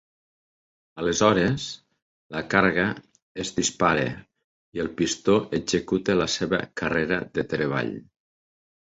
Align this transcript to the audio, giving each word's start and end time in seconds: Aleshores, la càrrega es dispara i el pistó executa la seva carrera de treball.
Aleshores, 1.03 1.65
la 2.37 2.41
càrrega 2.55 2.87
es 3.45 3.53
dispara 3.61 4.09
i 4.09 4.85
el 4.87 4.93
pistó 5.05 5.39
executa 5.63 6.21
la 6.25 6.31
seva 6.41 6.65
carrera 6.83 7.25
de 7.39 7.49
treball. 7.57 7.97